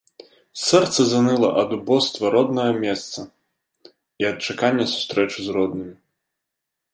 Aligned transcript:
Сэрца 0.67 1.01
заныла 1.11 1.49
ад 1.63 1.69
убоства 1.77 2.31
роднага 2.35 2.71
месца 2.85 3.19
і 4.25 4.29
ад 4.31 4.37
чакання 4.51 4.85
сустрэчы 4.95 5.39
з 5.51 5.59
роднымі. 5.61 5.95